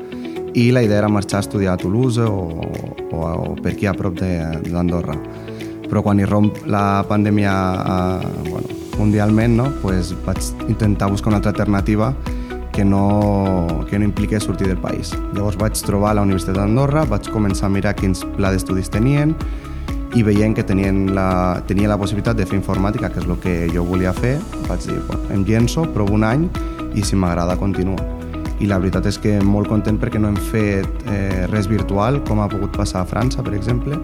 i 0.56 0.70
la 0.72 0.84
idea 0.86 1.02
era 1.02 1.10
marxar 1.12 1.42
a 1.42 1.44
estudiar 1.44 1.74
a 1.74 1.82
Toulouse 1.82 2.24
o, 2.24 2.62
o, 3.12 3.20
o 3.20 3.56
per 3.60 3.74
aquí 3.74 3.90
a 3.90 3.94
prop 3.98 4.16
d'Andorra. 4.16 5.18
Però 5.90 6.04
quan 6.06 6.22
hi 6.22 6.28
romp 6.30 6.62
la 6.72 7.04
pandèmia 7.10 7.56
eh, 7.82 8.30
bueno, 8.48 8.78
mundialment, 8.96 9.58
no, 9.60 9.66
pues 9.82 10.14
vaig 10.24 10.40
intentar 10.70 11.10
buscar 11.12 11.34
una 11.34 11.42
altra 11.42 11.52
alternativa 11.52 12.14
que 12.72 12.86
no, 12.86 13.84
que 13.90 14.00
no 14.00 14.08
impliqués 14.08 14.48
sortir 14.48 14.72
del 14.72 14.80
país. 14.80 15.12
Llavors 15.36 15.60
vaig 15.60 15.76
trobar 15.84 16.16
la 16.16 16.24
Universitat 16.24 16.56
d'Andorra, 16.62 17.04
vaig 17.12 17.28
començar 17.36 17.68
a 17.68 17.74
mirar 17.76 17.98
quins 18.00 18.24
pla 18.38 18.54
d'estudis 18.56 18.88
tenien, 18.88 19.36
i 20.16 20.24
veient 20.28 20.56
que 20.56 20.64
tenien 20.68 21.14
la, 21.16 21.62
tenia 21.68 21.88
la 21.88 21.98
possibilitat 22.00 22.36
de 22.36 22.46
fer 22.48 22.58
informàtica, 22.58 23.10
que 23.12 23.22
és 23.22 23.28
el 23.28 23.38
que 23.44 23.54
jo 23.72 23.86
volia 23.88 24.12
fer, 24.16 24.38
vaig 24.68 24.84
dir, 24.84 24.98
bueno, 25.08 25.30
em 25.32 25.46
llenço, 25.48 25.86
provo 25.96 26.18
un 26.18 26.26
any 26.28 26.50
i 27.00 27.04
si 27.08 27.16
m'agrada 27.16 27.56
continuo. 27.60 27.96
I 28.62 28.68
la 28.70 28.78
veritat 28.82 29.08
és 29.10 29.18
que 29.18 29.38
molt 29.42 29.72
content 29.72 29.98
perquè 30.02 30.20
no 30.22 30.30
hem 30.30 30.38
fet 30.52 31.08
eh, 31.10 31.48
res 31.50 31.70
virtual, 31.72 32.20
com 32.28 32.44
ha 32.44 32.50
pogut 32.52 32.76
passar 32.76 33.02
a 33.02 33.08
França, 33.08 33.42
per 33.46 33.56
exemple. 33.58 33.98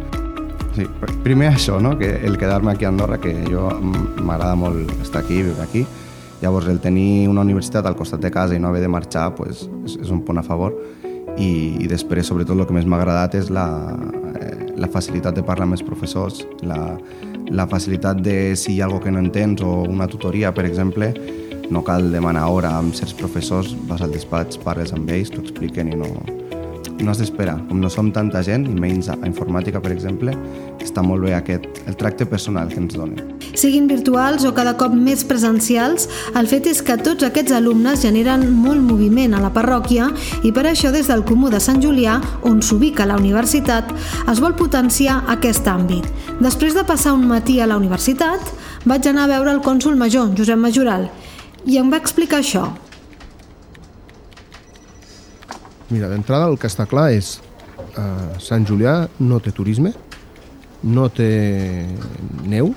Sí, 0.78 0.88
primer 1.26 1.52
això, 1.52 1.82
no? 1.82 1.98
que 2.00 2.16
el 2.26 2.38
quedar-me 2.40 2.72
aquí 2.72 2.86
a 2.86 2.94
Andorra, 2.94 3.20
que 3.20 3.34
jo 3.50 3.68
m'agrada 3.82 4.56
molt 4.56 4.94
estar 5.02 5.26
aquí, 5.26 5.42
viure 5.44 5.62
aquí. 5.66 5.84
Llavors, 6.42 6.70
el 6.70 6.80
tenir 6.80 7.28
una 7.28 7.42
universitat 7.42 7.86
al 7.86 7.98
costat 7.98 8.22
de 8.22 8.32
casa 8.32 8.56
i 8.56 8.62
no 8.62 8.70
haver 8.70 8.84
de 8.86 8.92
marxar 8.94 9.32
pues, 9.36 9.66
és, 9.84 9.98
és 10.06 10.14
un 10.14 10.24
punt 10.24 10.40
a 10.40 10.46
favor. 10.46 10.78
I, 11.38 11.50
i 11.84 11.90
després, 11.90 12.30
sobretot, 12.30 12.56
el 12.58 12.66
que 12.70 12.78
més 12.78 12.86
m'ha 12.86 12.98
agradat 13.02 13.36
és 13.38 13.50
la, 13.54 13.66
la 14.78 14.90
facilitat 14.94 15.36
de 15.36 15.44
parlar 15.46 15.68
amb 15.68 15.78
els 15.78 15.86
professors, 15.86 16.44
la, 16.62 16.80
la 17.50 17.68
facilitat 17.68 18.22
de 18.24 18.56
si 18.56 18.76
hi 18.76 18.82
ha 18.82 18.88
alguna 18.88 19.04
que 19.04 19.16
no 19.16 19.24
entens 19.26 19.64
o 19.66 19.82
una 19.90 20.08
tutoria, 20.08 20.54
per 20.54 20.66
exemple, 20.70 21.14
no 21.70 21.84
cal 21.84 22.12
demanar 22.14 22.48
hora 22.48 22.78
amb 22.80 22.96
certs 22.96 23.16
professors, 23.18 23.74
vas 23.90 24.02
al 24.02 24.14
despatx, 24.16 24.62
parles 24.64 24.94
amb 24.96 25.10
ells, 25.12 25.34
t'ho 25.34 25.44
expliquen 25.44 25.92
i 25.92 26.00
no, 26.00 26.14
no 27.04 27.12
has 27.12 27.20
d'esperar. 27.22 27.58
Com 27.70 27.82
no 27.82 27.90
som 27.94 28.12
tanta 28.14 28.42
gent, 28.46 28.66
i 28.70 28.76
menys 28.76 29.10
a 29.12 29.18
informàtica, 29.28 29.82
per 29.84 29.92
exemple, 29.94 30.34
està 30.84 31.04
molt 31.06 31.26
bé 31.26 31.34
aquest, 31.38 31.68
el 31.88 31.98
tracte 32.00 32.26
personal 32.26 32.72
que 32.72 32.80
ens 32.82 32.96
donen. 32.98 33.36
Siguin 33.58 33.88
virtuals 33.90 34.46
o 34.48 34.54
cada 34.58 34.76
cop 34.80 34.94
més 34.94 35.24
presencials, 35.28 36.08
el 36.38 36.50
fet 36.50 36.70
és 36.72 36.82
que 36.86 36.98
tots 37.02 37.26
aquests 37.28 37.56
alumnes 37.58 38.02
generen 38.06 38.48
molt 38.54 38.82
moviment 38.84 39.36
a 39.36 39.42
la 39.44 39.52
parròquia 39.54 40.10
i 40.48 40.54
per 40.56 40.68
això 40.70 40.92
des 40.94 41.10
del 41.12 41.26
Comú 41.28 41.52
de 41.54 41.62
Sant 41.64 41.82
Julià, 41.84 42.18
on 42.48 42.62
s'ubica 42.62 43.08
la 43.10 43.20
universitat, 43.20 43.94
es 44.32 44.42
vol 44.44 44.58
potenciar 44.58 45.22
aquest 45.34 45.68
àmbit. 45.68 46.08
Després 46.42 46.78
de 46.78 46.86
passar 46.88 47.16
un 47.18 47.28
matí 47.30 47.60
a 47.62 47.70
la 47.70 47.78
universitat, 47.78 48.42
vaig 48.86 49.08
anar 49.10 49.28
a 49.28 49.34
veure 49.36 49.56
el 49.56 49.64
cònsul 49.66 49.98
major, 50.00 50.30
Josep 50.38 50.60
Majoral, 50.62 51.10
i 51.66 51.80
em 51.82 51.90
va 51.92 52.00
explicar 52.00 52.42
això. 52.44 52.70
Mira, 55.90 56.10
d'entrada 56.12 56.50
el 56.52 56.58
que 56.60 56.68
està 56.68 56.84
clar 56.90 57.14
és 57.16 57.38
eh, 57.96 58.40
Sant 58.44 58.66
Julià 58.68 59.06
no 59.24 59.40
té 59.40 59.54
turisme, 59.56 59.94
no 60.84 61.08
té 61.08 61.30
neu, 62.44 62.74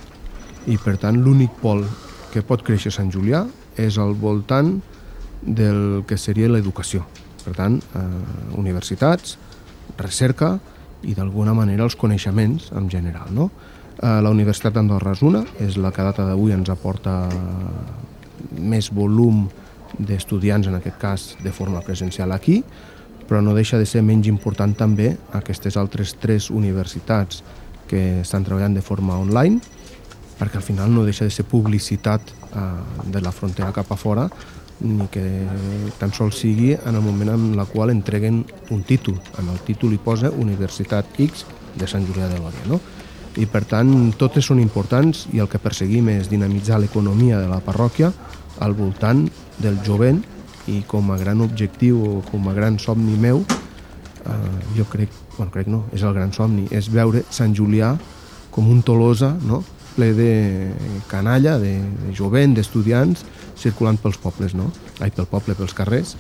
i 0.71 0.77
per 0.79 0.95
tant 1.03 1.19
l'únic 1.19 1.57
pol 1.59 1.83
que 2.31 2.45
pot 2.47 2.63
créixer 2.63 2.93
Sant 2.95 3.11
Julià 3.11 3.43
és 3.81 3.99
al 3.99 4.15
voltant 4.15 4.77
del 5.43 6.05
que 6.07 6.19
seria 6.21 6.51
l'educació. 6.53 7.03
Per 7.43 7.55
tant, 7.57 7.81
eh, 7.81 8.05
universitats, 8.61 9.39
recerca 9.99 10.53
i 11.03 11.17
d'alguna 11.17 11.55
manera 11.57 11.83
els 11.89 11.97
coneixements 11.99 12.71
en 12.77 12.87
general. 12.93 13.33
No? 13.35 13.49
Eh, 13.97 14.21
la 14.23 14.31
Universitat 14.31 14.77
d'Andorra 14.77 15.17
és 15.17 15.25
una, 15.27 15.43
és 15.59 15.81
la 15.81 15.91
que 15.91 16.07
data 16.07 16.29
d'avui 16.29 16.55
ens 16.55 16.71
aporta 16.71 17.25
més 18.55 18.93
volum 18.95 19.49
d'estudiants, 19.99 20.69
en 20.71 20.79
aquest 20.79 20.99
cas 21.01 21.27
de 21.43 21.51
forma 21.53 21.83
presencial 21.83 22.31
aquí, 22.33 22.61
però 23.31 23.39
no 23.39 23.55
deixa 23.55 23.79
de 23.79 23.87
ser 23.87 24.03
menys 24.03 24.27
important 24.27 24.73
també 24.75 25.13
aquestes 25.39 25.77
altres 25.79 26.17
tres 26.19 26.51
universitats 26.51 27.45
que 27.87 28.23
estan 28.25 28.43
treballant 28.43 28.75
de 28.75 28.83
forma 28.83 29.15
online 29.23 29.61
perquè 30.41 30.59
al 30.59 30.67
final 30.67 30.91
no 30.91 31.05
deixa 31.07 31.29
de 31.29 31.31
ser 31.31 31.47
publicitat 31.47 32.27
eh, 32.27 32.65
de 33.07 33.23
la 33.23 33.31
frontera 33.31 33.71
cap 33.77 33.93
a 33.95 33.99
fora 34.01 34.27
ni 34.81 35.07
que 35.13 35.23
tan 36.01 36.11
sols 36.17 36.41
sigui 36.43 36.73
en 36.75 36.97
el 36.97 37.05
moment 37.05 37.31
en 37.37 37.45
la 37.57 37.67
qual 37.69 37.93
entreguen 37.93 38.47
un 38.71 38.83
títol. 38.83 39.21
En 39.39 39.51
el 39.53 39.61
títol 39.61 39.93
hi 39.93 40.01
posa 40.01 40.31
Universitat 40.33 41.21
X 41.21 41.45
de 41.77 41.87
Sant 41.87 42.07
Julià 42.09 42.31
de 42.33 42.41
Lòria. 42.41 42.65
No? 42.67 42.81
I 43.37 43.47
per 43.47 43.63
tant, 43.69 43.93
totes 44.19 44.49
són 44.49 44.59
importants 44.59 45.27
i 45.37 45.39
el 45.45 45.51
que 45.53 45.61
perseguim 45.63 46.09
és 46.17 46.33
dinamitzar 46.33 46.81
l'economia 46.81 47.39
de 47.39 47.51
la 47.53 47.61
parròquia 47.61 48.11
al 48.65 48.75
voltant 48.75 49.27
del 49.61 49.77
jovent 49.87 50.25
i 50.71 50.83
com 50.87 51.11
a 51.13 51.19
gran 51.19 51.43
objectiu 51.45 52.01
o 52.01 52.15
com 52.31 52.49
a 52.49 52.55
gran 52.57 52.79
somni 52.79 53.17
meu, 53.19 53.43
eh, 54.25 54.57
jo 54.77 54.87
crec, 54.91 55.13
bueno, 55.37 55.51
crec 55.53 55.69
no, 55.71 55.85
és 55.93 56.05
el 56.07 56.15
gran 56.17 56.33
somni, 56.37 56.69
és 56.71 56.91
veure 56.93 57.25
Sant 57.31 57.55
Julià 57.57 57.95
com 58.55 58.71
un 58.71 58.83
Tolosa, 58.87 59.35
no? 59.47 59.63
ple 59.97 60.13
de 60.15 60.33
canalla, 61.11 61.57
de, 61.59 61.75
de 61.83 62.13
jovent, 62.17 62.55
d'estudiants, 62.55 63.25
circulant 63.59 63.99
pels 64.01 64.21
pobles, 64.23 64.55
no? 64.55 64.71
Ai, 65.03 65.11
pel 65.11 65.27
poble, 65.29 65.57
pels 65.59 65.75
carrers, 65.77 66.15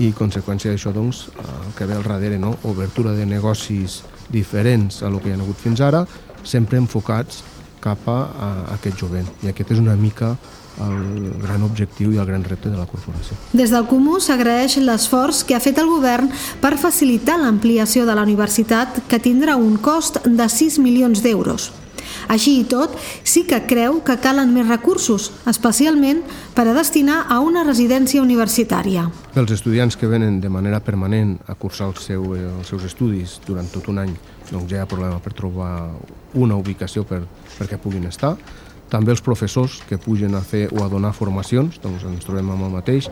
i 0.00 0.10
conseqüència 0.16 0.72
d'això, 0.72 0.92
doncs, 0.96 1.26
el 1.44 1.74
que 1.76 1.86
ve 1.86 1.98
al 1.98 2.06
darrere, 2.06 2.40
no? 2.40 2.54
Obertura 2.70 3.12
de 3.14 3.26
negocis 3.28 4.00
diferents 4.32 5.02
a 5.02 5.10
el 5.10 5.20
que 5.20 5.30
hi 5.30 5.34
ha 5.36 5.40
hagut 5.40 5.60
fins 5.60 5.82
ara 5.84 6.04
sempre 6.46 6.78
enfocats 6.80 7.42
cap 7.80 8.08
a, 8.08 8.20
a 8.30 8.48
aquest 8.76 8.98
jovent. 9.00 9.28
I 9.44 9.52
aquest 9.52 9.74
és 9.74 9.82
una 9.82 9.96
mica 9.98 10.34
el 10.80 11.32
gran 11.42 11.62
objectiu 11.66 12.12
i 12.14 12.18
el 12.18 12.26
gran 12.26 12.44
repte 12.44 12.70
de 12.70 12.78
la 12.78 12.86
corporació. 12.88 13.36
Des 13.52 13.72
del 13.72 13.86
Comú 13.90 14.20
s'agraeix 14.22 14.78
l'esforç 14.80 15.42
que 15.44 15.56
ha 15.56 15.60
fet 15.60 15.78
el 15.82 15.90
govern 15.90 16.30
per 16.62 16.76
facilitar 16.80 17.36
l'ampliació 17.40 18.06
de 18.08 18.16
la 18.16 18.24
universitat 18.24 19.02
que 19.10 19.20
tindrà 19.20 19.58
un 19.60 19.76
cost 19.76 20.22
de 20.24 20.48
6 20.48 20.78
milions 20.80 21.22
d'euros. 21.26 21.70
Així 22.28 22.58
i 22.60 22.64
tot, 22.68 22.96
sí 23.24 23.44
que 23.48 23.62
creu 23.66 24.00
que 24.04 24.18
calen 24.20 24.52
més 24.54 24.68
recursos, 24.68 25.30
especialment 25.50 26.22
per 26.54 26.66
a 26.68 26.74
destinar 26.76 27.24
a 27.28 27.40
una 27.40 27.64
residència 27.64 28.22
universitària. 28.22 29.08
Els 29.34 29.52
estudiants 29.54 29.96
que 29.96 30.10
venen 30.10 30.40
de 30.40 30.50
manera 30.50 30.80
permanent 30.80 31.38
a 31.46 31.54
cursar 31.54 31.88
el 31.88 31.96
seu, 31.96 32.34
eh, 32.34 32.46
els 32.58 32.68
seus 32.68 32.84
estudis 32.84 33.40
durant 33.46 33.68
tot 33.70 33.88
un 33.88 33.98
any, 33.98 34.14
doncs 34.50 34.70
ja 34.70 34.80
hi 34.80 34.82
ha 34.82 34.90
problema 34.90 35.20
per 35.22 35.32
trobar 35.32 35.90
una 36.34 36.56
ubicació 36.56 37.04
per, 37.04 37.22
perquè 37.58 37.78
puguin 37.78 38.06
estar. 38.06 38.36
També 38.90 39.12
els 39.14 39.22
professors 39.22 39.80
que 39.86 39.98
pugen 40.02 40.34
a 40.34 40.40
fer 40.42 40.66
o 40.74 40.82
a 40.82 40.88
donar 40.90 41.12
formacions, 41.14 41.78
doncs 41.82 42.02
ens 42.08 42.26
trobem 42.26 42.50
amb 42.50 42.66
el 42.66 42.72
mateix, 42.74 43.06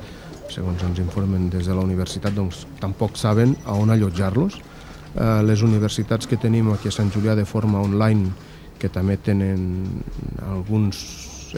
segons 0.51 0.83
ens 0.83 0.99
informen 0.99 1.49
des 1.53 1.69
de 1.69 1.77
la 1.77 1.85
universitat, 1.85 2.35
doncs 2.35 2.65
tampoc 2.81 3.17
saben 3.21 3.55
a 3.65 3.77
on 3.79 3.93
allotjar-los. 3.95 4.59
Eh, 5.15 5.43
les 5.47 5.63
universitats 5.63 6.27
que 6.27 6.37
tenim 6.37 6.73
aquí 6.73 6.89
a 6.89 6.95
Sant 6.95 7.13
Julià 7.15 7.37
de 7.37 7.47
forma 7.47 7.81
online 7.81 8.33
que 8.79 8.91
també 8.93 9.17
tenen 9.17 10.03
alguns 10.47 11.01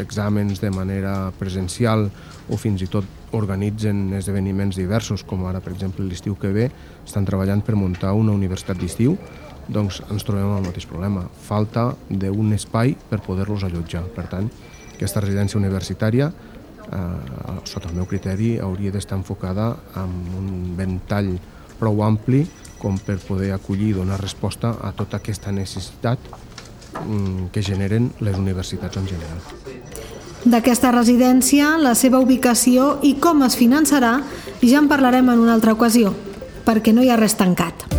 exàmens 0.01 0.61
de 0.63 0.71
manera 0.71 1.33
presencial 1.39 2.09
o 2.51 2.59
fins 2.59 2.83
i 2.83 2.89
tot 2.91 3.07
organitzen 3.35 4.13
esdeveniments 4.19 4.79
diversos, 4.79 5.23
com 5.27 5.45
ara, 5.47 5.61
per 5.63 5.73
exemple, 5.73 6.05
l'estiu 6.07 6.37
que 6.39 6.51
ve, 6.55 6.69
estan 7.07 7.27
treballant 7.27 7.63
per 7.67 7.79
muntar 7.79 8.13
una 8.19 8.35
universitat 8.35 8.79
d'estiu, 8.79 9.17
doncs 9.71 10.01
ens 10.11 10.27
trobem 10.27 10.49
amb 10.49 10.61
el 10.61 10.71
mateix 10.71 10.87
problema. 10.91 11.25
Falta 11.47 11.91
d'un 12.09 12.55
espai 12.57 12.97
per 13.11 13.21
poder-los 13.23 13.65
allotjar. 13.67 14.03
Per 14.15 14.27
tant, 14.31 14.51
aquesta 14.95 15.23
residència 15.23 15.61
universitària, 15.61 16.31
eh, 16.31 17.61
sota 17.65 17.89
el 17.89 17.95
meu 17.95 18.07
criteri, 18.07 18.59
hauria 18.59 18.91
d'estar 18.91 19.19
enfocada 19.19 19.77
amb 19.95 20.35
un 20.39 20.75
ventall 20.77 21.37
prou 21.79 22.03
ampli 22.03 22.45
com 22.81 22.99
per 22.99 23.19
poder 23.25 23.53
acollir 23.53 23.91
i 23.91 23.97
donar 23.97 24.21
resposta 24.21 24.75
a 24.83 24.93
tota 24.97 25.21
aquesta 25.21 25.53
necessitat 25.53 26.19
que 27.53 27.63
generen 27.63 28.11
les 28.21 28.39
universitats 28.39 28.97
en 28.97 29.07
general. 29.09 29.39
D'aquesta 30.45 30.91
residència, 30.95 31.75
la 31.77 31.95
seva 31.95 32.21
ubicació 32.23 32.95
i 33.05 33.15
com 33.21 33.45
es 33.45 33.59
finançarà 33.61 34.21
ja 34.63 34.81
en 34.81 34.89
parlarem 34.89 35.29
en 35.29 35.43
una 35.43 35.53
altra 35.53 35.75
ocasió, 35.77 36.15
perquè 36.65 36.95
no 36.97 37.05
hi 37.05 37.11
ha 37.13 37.21
res 37.21 37.37
tancat. 37.37 37.91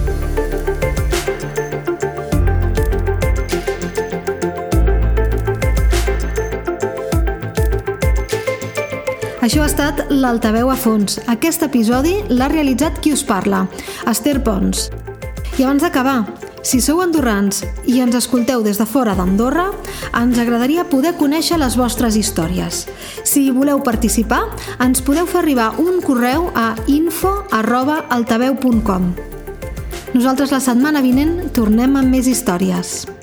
Això 9.41 9.63
ha 9.63 9.69
estat 9.69 10.03
l'Altaveu 10.13 10.69
a 10.69 10.75
fons. 10.77 11.17
Aquest 11.29 11.65
episodi 11.65 12.13
l'ha 12.29 12.49
realitzat 12.51 12.99
qui 13.01 13.13
us 13.13 13.23
parla, 13.25 13.63
Esther 14.09 14.37
Pons. 14.45 14.89
I 15.57 15.65
abans 15.65 15.81
d'acabar, 15.81 16.19
si 16.61 16.81
sou 16.81 17.01
andorrans 17.01 17.63
i 17.89 17.99
ens 18.03 18.15
escolteu 18.15 18.63
des 18.63 18.77
de 18.77 18.85
fora 18.85 19.15
d'Andorra, 19.17 19.71
ens 20.17 20.39
agradaria 20.41 20.89
poder 20.89 21.15
conèixer 21.17 21.57
les 21.61 21.75
vostres 21.79 22.15
històries. 22.19 22.87
Si 23.23 23.51
voleu 23.51 23.83
participar, 23.83 24.43
ens 24.79 25.01
podeu 25.01 25.25
fer 25.25 25.39
arribar 25.41 25.73
un 25.81 26.01
correu 26.05 26.51
a 26.55 26.75
info.altaveu.com. 26.87 29.13
Nosaltres 30.13 30.51
la 30.51 30.59
setmana 30.59 31.01
vinent 31.01 31.51
tornem 31.55 31.95
amb 31.95 32.09
més 32.11 32.27
històries. 32.27 33.20